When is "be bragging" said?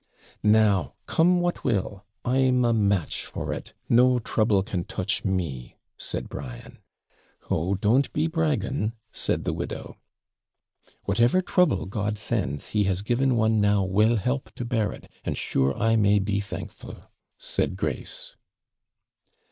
8.11-8.93